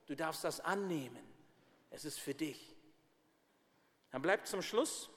[0.07, 1.25] Du darfst das annehmen.
[1.89, 2.75] Es ist für dich.
[4.11, 5.09] Dann bleibt zum Schluss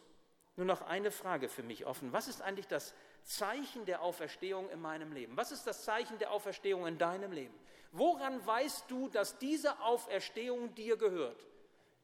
[0.57, 2.13] nur noch eine Frage für mich offen.
[2.13, 2.93] Was ist eigentlich das
[3.25, 5.37] Zeichen der Auferstehung in meinem Leben?
[5.37, 7.55] Was ist das Zeichen der Auferstehung in deinem Leben?
[7.93, 11.47] Woran weißt du, dass diese Auferstehung dir gehört,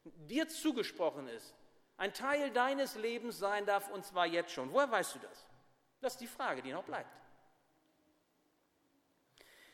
[0.03, 1.53] dir zugesprochen ist,
[1.97, 4.71] ein Teil deines Lebens sein darf und zwar jetzt schon?
[4.71, 5.45] Woher weißt du das?
[6.01, 7.09] Das ist die Frage, die noch bleibt.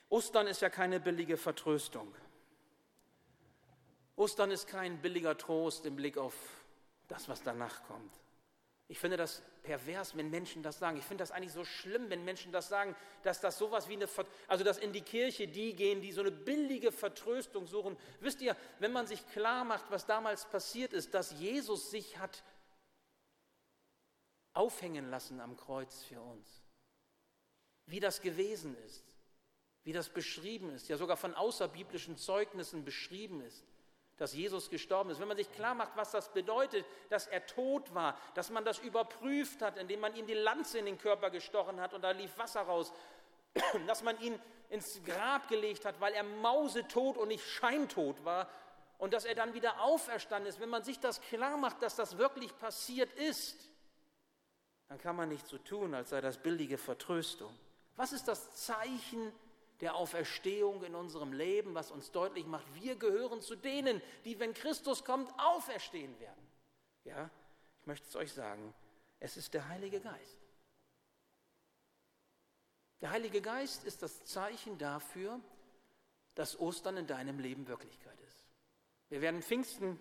[0.10, 2.14] Ostern ist ja keine billige Vertröstung.
[4.16, 6.36] Ostern ist kein billiger Trost im Blick auf
[7.08, 8.14] das, was danach kommt.
[8.88, 10.98] Ich finde das pervers, wenn Menschen das sagen.
[10.98, 14.08] Ich finde das eigentlich so schlimm, wenn Menschen das sagen, dass das sowas wie eine,
[14.48, 17.98] also dass in die Kirche die gehen, die so eine billige Vertröstung suchen.
[18.20, 22.44] Wisst ihr, wenn man sich klar macht, was damals passiert ist, dass Jesus sich hat
[24.54, 26.62] aufhängen lassen am Kreuz für uns,
[27.88, 29.04] wie das gewesen ist,
[29.84, 33.66] wie das beschrieben ist, ja sogar von außerbiblischen Zeugnissen beschrieben ist
[34.18, 37.94] dass Jesus gestorben ist, wenn man sich klar macht, was das bedeutet, dass er tot
[37.94, 41.82] war, dass man das überprüft hat, indem man ihm die Lanze in den Körper gestochen
[41.82, 42.94] hat und da lief Wasser raus,
[43.88, 48.50] dass man ihn ins Grab gelegt hat, weil er mausetot und nicht scheintot war
[48.98, 52.18] und dass er dann wieder auferstanden ist, wenn man sich das klar macht, dass das
[52.18, 53.70] wirklich passiert ist,
[54.88, 57.54] dann kann man nicht so tun, als sei das billige Vertröstung.
[57.96, 59.32] Was ist das Zeichen
[59.84, 64.54] der Auferstehung in unserem Leben, was uns deutlich macht, wir gehören zu denen, die, wenn
[64.54, 66.48] Christus kommt, auferstehen werden.
[67.04, 67.30] Ja,
[67.82, 68.74] ich möchte es euch sagen,
[69.20, 70.40] es ist der Heilige Geist.
[73.02, 75.42] Der Heilige Geist ist das Zeichen dafür,
[76.34, 78.46] dass Ostern in deinem Leben Wirklichkeit ist.
[79.10, 80.00] Wir werden Pfingsten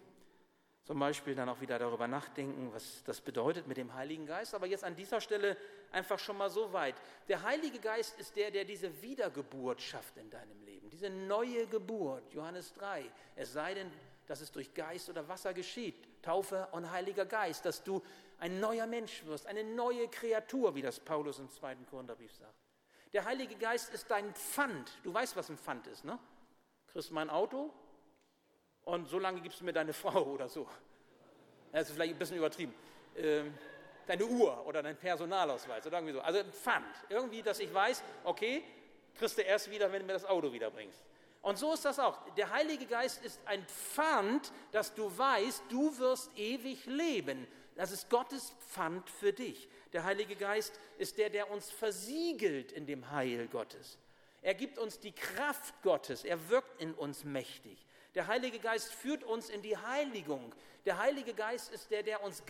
[0.84, 4.54] zum Beispiel dann auch wieder darüber nachdenken, was das bedeutet mit dem Heiligen Geist.
[4.54, 5.56] Aber jetzt an dieser Stelle
[5.92, 6.94] einfach schon mal so weit.
[7.28, 12.32] Der Heilige Geist ist der, der diese Wiedergeburt schafft in deinem Leben, diese neue Geburt,
[12.32, 13.04] Johannes 3.
[13.36, 13.90] Es sei denn,
[14.26, 18.02] dass es durch Geist oder Wasser geschieht, Taufe und Heiliger Geist, dass du
[18.38, 22.54] ein neuer Mensch wirst, eine neue Kreatur, wie das Paulus im zweiten Korintherbrief sagt.
[23.12, 24.98] Der Heilige Geist ist dein Pfand.
[25.02, 26.18] Du weißt, was ein Pfand ist, ne?
[26.86, 27.72] Kriegst mein Auto,
[28.84, 30.68] und so lange gibst du mir deine Frau oder so.
[31.72, 32.74] Das ist vielleicht ein bisschen übertrieben.
[33.16, 33.54] Ähm,
[34.06, 36.20] deine Uhr oder dein Personalausweis oder irgendwie so.
[36.20, 36.86] Also ein Pfand.
[37.08, 38.62] Irgendwie, dass ich weiß, okay,
[39.14, 41.00] kriegst du erst wieder, wenn du mir das Auto wiederbringst.
[41.42, 42.18] Und so ist das auch.
[42.36, 47.46] Der Heilige Geist ist ein Pfand, dass du weißt, du wirst ewig leben.
[47.74, 49.68] Das ist Gottes Pfand für dich.
[49.92, 53.98] Der Heilige Geist ist der, der uns versiegelt in dem Heil Gottes.
[54.40, 56.24] Er gibt uns die Kraft Gottes.
[56.24, 57.86] Er wirkt in uns mächtig.
[58.14, 60.54] Der Heilige Geist führt uns in die Heiligung.
[60.84, 62.44] Der Heilige Geist ist der, der uns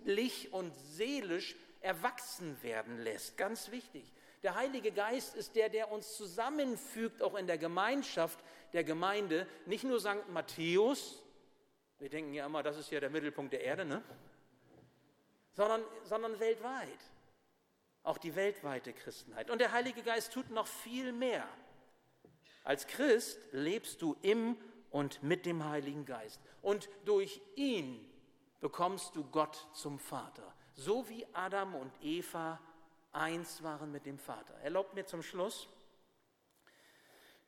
[0.00, 3.36] geistlich und seelisch erwachsen werden lässt.
[3.36, 4.12] Ganz wichtig.
[4.42, 8.38] Der Heilige Geist ist der, der uns zusammenfügt, auch in der Gemeinschaft
[8.72, 9.46] der Gemeinde.
[9.66, 10.28] Nicht nur St.
[10.28, 11.22] Matthäus,
[11.98, 14.02] wir denken ja immer, das ist ja der Mittelpunkt der Erde, ne?
[15.52, 16.88] sondern, sondern weltweit.
[18.02, 19.50] Auch die weltweite Christenheit.
[19.50, 21.46] Und der Heilige Geist tut noch viel mehr.
[22.64, 24.56] Als Christ lebst du im
[24.90, 26.40] und mit dem Heiligen Geist.
[26.62, 28.09] Und durch ihn
[28.60, 32.60] bekommst du Gott zum Vater, so wie Adam und Eva
[33.12, 34.54] eins waren mit dem Vater.
[34.60, 35.68] Erlaubt mir zum Schluss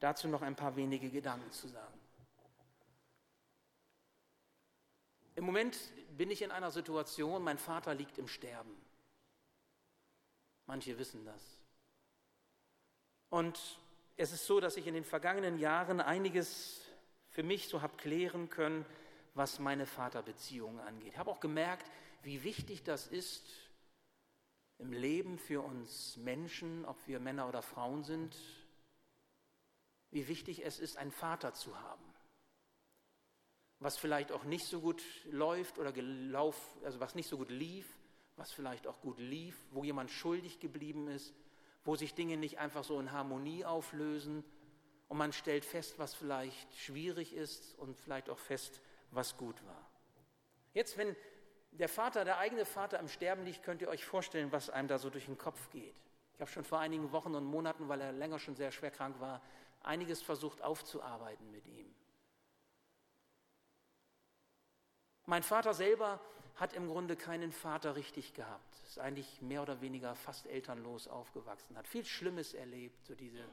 [0.01, 2.01] dazu noch ein paar wenige Gedanken zu sagen.
[5.35, 5.79] Im Moment
[6.17, 8.75] bin ich in einer Situation, mein Vater liegt im Sterben.
[10.67, 11.59] Manche wissen das.
[13.31, 13.79] Und
[14.17, 16.83] es ist so, dass ich in den vergangenen Jahren einiges
[17.31, 18.85] für mich so habe klären können,
[19.35, 21.13] was meine Vaterbeziehung angeht.
[21.13, 21.91] Ich habe auch gemerkt,
[22.23, 23.45] wie wichtig das ist
[24.79, 28.37] im Leben für uns Menschen, ob wir Männer oder Frauen sind,
[30.11, 32.05] wie wichtig es ist, einen Vater zu haben.
[33.79, 37.87] Was vielleicht auch nicht so gut läuft oder gelauf, also was nicht so gut lief,
[38.37, 41.35] was vielleicht auch gut lief, wo jemand schuldig geblieben ist,
[41.85, 44.45] wo sich Dinge nicht einfach so in Harmonie auflösen,
[45.13, 48.81] und man stellt fest, was vielleicht schwierig ist und vielleicht auch fest,
[49.13, 49.91] was gut war.
[50.75, 51.15] Jetzt, wenn
[51.71, 54.99] der Vater, der eigene Vater am Sterben liegt, könnt ihr euch vorstellen, was einem da
[54.99, 55.95] so durch den Kopf geht.
[56.35, 59.21] Ich habe schon vor einigen Wochen und Monaten, weil er länger schon sehr schwer krank
[59.21, 59.41] war,
[59.83, 61.95] einiges versucht aufzuarbeiten mit ihm.
[65.27, 66.21] Mein Vater selber
[66.57, 68.77] hat im Grunde keinen Vater richtig gehabt.
[68.87, 73.45] Ist eigentlich mehr oder weniger fast elternlos aufgewachsen, hat viel Schlimmes erlebt, so diese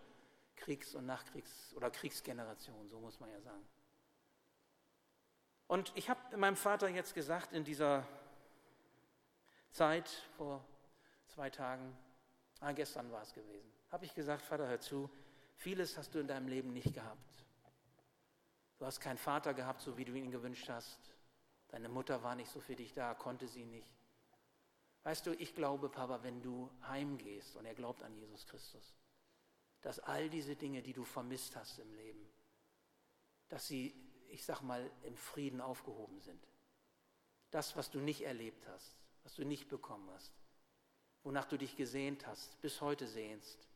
[0.55, 3.65] Kriegs- und Nachkriegs- oder Kriegsgeneration, so muss man ja sagen.
[5.69, 8.03] Und ich habe meinem Vater jetzt gesagt, in dieser
[9.71, 10.65] Zeit vor
[11.27, 11.95] zwei Tagen,
[12.59, 15.11] ah, gestern war es gewesen, habe ich gesagt, Vater, hör zu,
[15.57, 17.45] vieles hast du in deinem Leben nicht gehabt.
[18.79, 20.97] Du hast keinen Vater gehabt, so wie du ihn gewünscht hast.
[21.67, 23.93] Deine Mutter war nicht so für dich da, konnte sie nicht.
[25.03, 28.95] Weißt du, ich glaube, Papa, wenn du heimgehst und er glaubt an Jesus Christus,
[29.81, 32.27] dass all diese Dinge, die du vermisst hast im Leben,
[33.49, 33.93] dass sie,
[34.29, 36.47] ich sag mal, im Frieden aufgehoben sind.
[37.51, 40.33] Das, was du nicht erlebt hast, was du nicht bekommen hast,
[41.23, 43.67] wonach du dich gesehnt hast, bis heute sehnst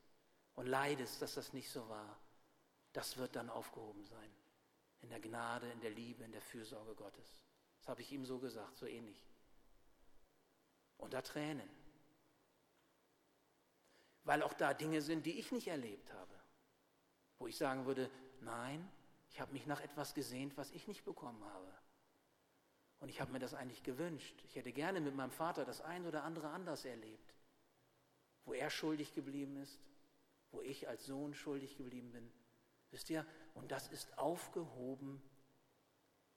[0.55, 2.19] und leidest, dass das nicht so war,
[2.93, 4.29] das wird dann aufgehoben sein.
[5.01, 7.41] In der Gnade, in der Liebe, in der Fürsorge Gottes.
[7.79, 9.27] Das habe ich ihm so gesagt, so ähnlich.
[11.09, 11.69] Da Tränen.
[14.23, 16.33] Weil auch da Dinge sind, die ich nicht erlebt habe.
[17.39, 18.89] Wo ich sagen würde, nein,
[19.33, 21.73] ich habe mich nach etwas gesehnt, was ich nicht bekommen habe.
[22.99, 24.39] Und ich habe mir das eigentlich gewünscht.
[24.45, 27.33] Ich hätte gerne mit meinem Vater das ein oder andere anders erlebt.
[28.45, 29.79] Wo er schuldig geblieben ist,
[30.51, 32.31] wo ich als Sohn schuldig geblieben bin.
[32.91, 33.25] Wisst ihr?
[33.55, 35.21] Und das ist aufgehoben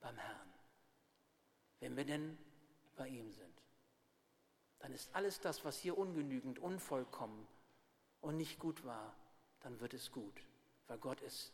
[0.01, 0.53] beim Herrn.
[1.81, 2.39] Wenn wir denn
[2.97, 3.63] bei ihm sind,
[4.79, 7.47] dann ist alles das, was hier ungenügend, unvollkommen
[8.23, 9.15] und nicht gut war,
[9.61, 10.41] dann wird es gut,
[10.87, 11.53] weil Gott es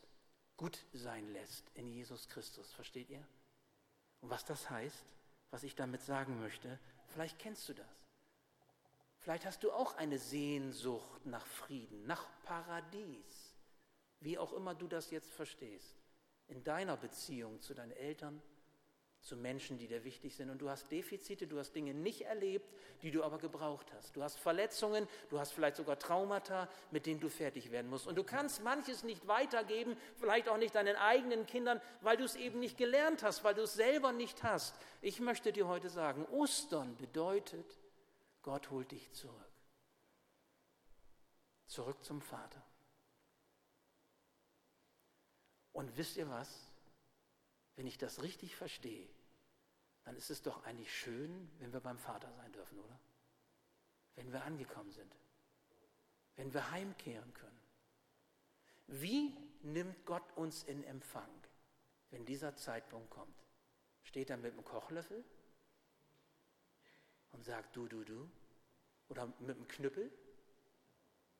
[0.56, 2.72] gut sein lässt in Jesus Christus.
[2.72, 3.24] Versteht ihr?
[4.20, 5.04] Und was das heißt,
[5.50, 7.86] was ich damit sagen möchte, vielleicht kennst du das.
[9.18, 13.54] Vielleicht hast du auch eine Sehnsucht nach Frieden, nach Paradies,
[14.20, 15.94] wie auch immer du das jetzt verstehst,
[16.48, 18.42] in deiner Beziehung zu deinen Eltern,
[19.22, 20.50] zu Menschen, die dir wichtig sind.
[20.50, 22.66] Und du hast Defizite, du hast Dinge nicht erlebt,
[23.02, 24.16] die du aber gebraucht hast.
[24.16, 28.06] Du hast Verletzungen, du hast vielleicht sogar Traumata, mit denen du fertig werden musst.
[28.08, 32.34] Und du kannst manches nicht weitergeben, vielleicht auch nicht deinen eigenen Kindern, weil du es
[32.34, 34.74] eben nicht gelernt hast, weil du es selber nicht hast.
[35.00, 37.78] Ich möchte dir heute sagen, Ostern bedeutet,
[38.42, 39.36] Gott holt dich zurück.
[41.66, 42.62] Zurück zum Vater.
[45.72, 46.71] Und wisst ihr was?
[47.76, 49.08] Wenn ich das richtig verstehe,
[50.04, 52.98] dann ist es doch eigentlich schön, wenn wir beim Vater sein dürfen, oder?
[54.14, 55.16] Wenn wir angekommen sind,
[56.36, 57.60] wenn wir heimkehren können.
[58.88, 61.30] Wie nimmt Gott uns in Empfang,
[62.10, 63.42] wenn dieser Zeitpunkt kommt?
[64.02, 65.24] Steht er mit dem Kochlöffel
[67.30, 68.30] und sagt du, du, du?
[69.08, 70.12] Oder mit dem Knüppel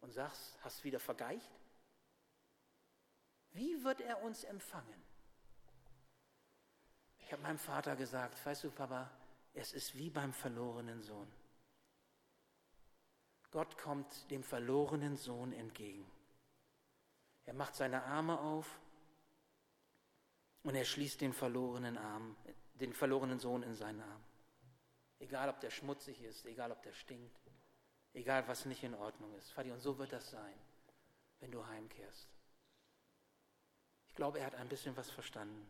[0.01, 1.51] und sagst, hast wieder vergeicht?
[3.51, 5.03] Wie wird er uns empfangen?
[7.33, 9.11] Ich habe meinem Vater gesagt, weißt du, Papa,
[9.55, 11.33] es ist wie beim verlorenen Sohn.
[13.51, 16.05] Gott kommt dem verlorenen Sohn entgegen.
[17.47, 18.79] Er macht seine Arme auf
[20.63, 22.37] und er schließt den verlorenen Arm,
[22.75, 24.23] den verlorenen Sohn in seinen Arm.
[25.19, 27.41] Egal, ob der schmutzig ist, egal, ob der stinkt,
[28.13, 29.57] egal, was nicht in Ordnung ist.
[29.57, 30.59] Vati, und so wird das sein,
[31.41, 32.29] wenn du heimkehrst.
[34.09, 35.67] Ich glaube, er hat ein bisschen was verstanden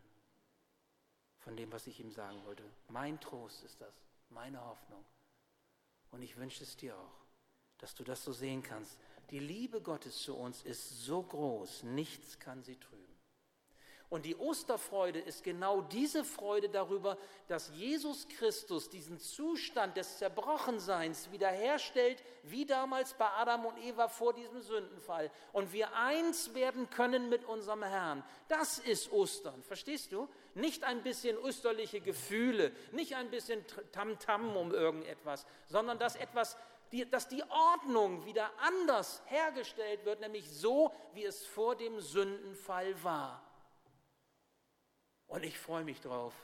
[1.42, 2.64] von dem, was ich ihm sagen wollte.
[2.88, 3.94] Mein Trost ist das,
[4.30, 5.04] meine Hoffnung.
[6.10, 7.24] Und ich wünsche es dir auch,
[7.78, 8.98] dass du das so sehen kannst.
[9.30, 13.11] Die Liebe Gottes zu uns ist so groß, nichts kann sie trüben.
[14.12, 17.16] Und die Osterfreude ist genau diese Freude darüber,
[17.48, 24.34] dass Jesus Christus diesen Zustand des Zerbrochenseins wiederherstellt, wie damals bei Adam und Eva vor
[24.34, 25.30] diesem Sündenfall.
[25.54, 28.22] Und wir eins werden können mit unserem Herrn.
[28.48, 30.28] Das ist Ostern, verstehst du?
[30.52, 36.58] Nicht ein bisschen österliche Gefühle, nicht ein bisschen Tamtam -Tam um irgendetwas, sondern dass etwas
[37.10, 43.42] dass die Ordnung wieder anders hergestellt wird, nämlich so, wie es vor dem Sündenfall war.
[45.32, 46.34] Und ich freue mich drauf,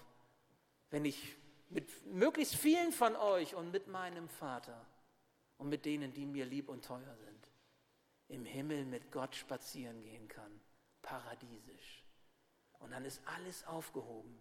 [0.89, 1.36] wenn ich
[1.68, 4.82] mit möglichst vielen von euch und mit meinem Vater
[5.59, 7.49] und mit denen, die mir lieb und teuer sind,
[8.28, 10.61] im Himmel mit Gott spazieren gehen kann,
[11.03, 12.03] paradiesisch.
[12.78, 14.41] Und dann ist alles aufgehoben.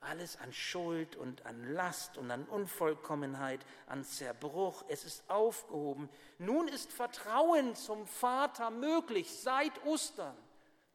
[0.00, 4.84] Alles an Schuld und an Last und an Unvollkommenheit, an Zerbruch.
[4.88, 6.08] Es ist aufgehoben.
[6.38, 10.36] Nun ist Vertrauen zum Vater möglich seit Ostern.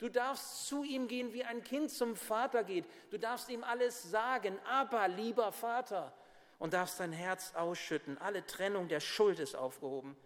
[0.02, 2.86] Du darfst zu ihm gehen, wie ein Kind zum Vater geht.
[3.12, 6.12] Du darfst ihm alles sagen, aber lieber Vater,
[6.58, 8.18] und darfst dein Herz ausschütten.
[8.18, 10.18] Alle Trennung der Schuld ist aufgehoben.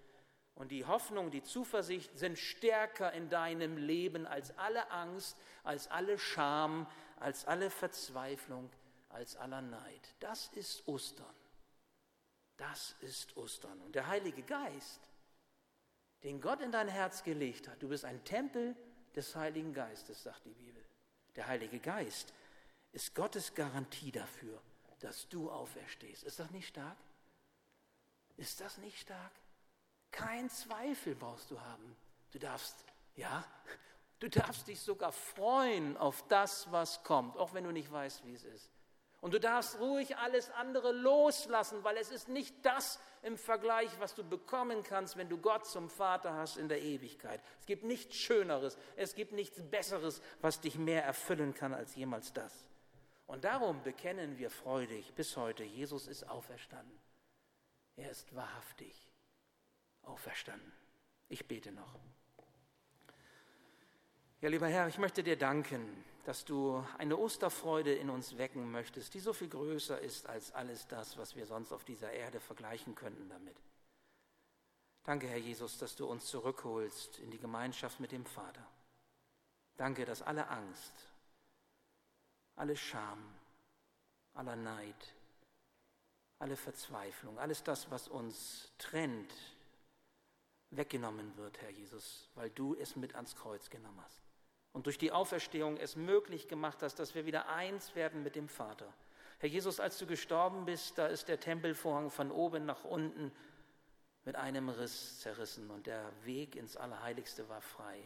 [0.54, 6.18] Und die Hoffnung, die Zuversicht sind stärker in deinem Leben als alle Angst, als alle
[6.18, 6.88] Scham,
[7.20, 8.70] als alle Verzweiflung,
[9.10, 10.16] als aller Neid.
[10.22, 11.36] Das ist Ostern.
[12.56, 13.82] Das ist Ostern.
[13.82, 15.02] Und der Heilige Geist,
[16.24, 18.78] den Gott in dein Herz gelegt hat, du bist ein Tempel
[19.16, 20.84] des Heiligen Geistes, sagt die Bibel.
[21.36, 22.34] Der Heilige Geist
[22.92, 24.62] ist Gottes Garantie dafür,
[25.00, 26.24] dass du auferstehst.
[26.24, 26.98] Ist das nicht stark?
[28.38, 29.32] Ist das nicht stark?
[30.12, 31.96] Kein Zweifel brauchst du haben.
[32.32, 32.76] Du darfst,
[33.16, 33.46] ja,
[34.20, 38.34] du darfst dich sogar freuen auf das, was kommt, auch wenn du nicht weißt, wie
[38.34, 38.72] es ist.
[39.26, 44.14] Und du darfst ruhig alles andere loslassen, weil es ist nicht das im Vergleich, was
[44.14, 47.42] du bekommen kannst, wenn du Gott zum Vater hast in der Ewigkeit.
[47.60, 52.34] Es gibt nichts Schöneres, es gibt nichts Besseres, was dich mehr erfüllen kann als jemals
[52.34, 52.68] das.
[53.26, 57.00] Und darum bekennen wir freudig bis heute, Jesus ist auferstanden.
[57.96, 59.10] Er ist wahrhaftig
[60.04, 60.72] auferstanden.
[61.30, 61.96] Ich bete noch.
[64.42, 69.14] Ja, lieber Herr, ich möchte dir danken dass du eine Osterfreude in uns wecken möchtest,
[69.14, 72.96] die so viel größer ist als alles das, was wir sonst auf dieser Erde vergleichen
[72.96, 73.56] könnten damit.
[75.04, 78.66] Danke, Herr Jesus, dass du uns zurückholst in die Gemeinschaft mit dem Vater.
[79.78, 80.94] Danke, dass alle Angst,
[82.56, 83.24] alle Scham,
[84.34, 85.14] aller Neid,
[86.40, 89.32] alle Verzweiflung, alles das, was uns trennt,
[90.72, 94.25] weggenommen wird, Herr Jesus, weil du es mit ans Kreuz genommen hast
[94.76, 98.50] und durch die Auferstehung es möglich gemacht hast, dass wir wieder eins werden mit dem
[98.50, 98.94] Vater.
[99.40, 103.32] Herr Jesus, als du gestorben bist, da ist der Tempelvorhang von oben nach unten
[104.26, 107.98] mit einem Riss zerrissen und der Weg ins Allerheiligste war frei.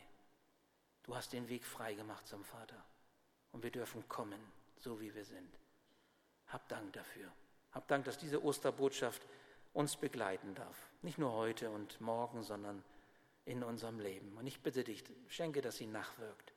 [1.01, 2.85] Du hast den Weg frei gemacht zum Vater
[3.51, 4.39] und wir dürfen kommen,
[4.77, 5.57] so wie wir sind.
[6.49, 7.31] Hab Dank dafür.
[7.71, 9.25] Hab Dank, dass diese Osterbotschaft
[9.73, 10.77] uns begleiten darf.
[11.01, 12.83] Nicht nur heute und morgen, sondern
[13.45, 14.37] in unserem Leben.
[14.37, 16.53] Und ich bitte dich, schenke, dass sie nachwirkt.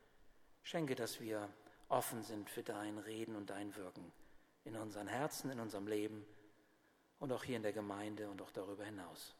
[0.62, 1.48] Schenke, dass wir
[1.88, 4.12] offen sind für dein Reden und dein Wirken
[4.64, 6.24] in unseren Herzen, in unserem Leben
[7.18, 9.34] und auch hier in der Gemeinde und auch darüber hinaus.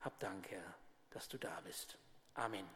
[0.00, 0.74] Hab Dank, Herr,
[1.10, 1.98] dass du da bist.
[2.34, 2.66] Amen.